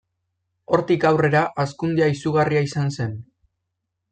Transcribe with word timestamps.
Hortik 0.77 1.03
aurrera, 1.09 1.43
hazkundea 1.65 2.09
izugarria 2.15 2.65
izan 2.71 2.91
zen. 2.99 3.17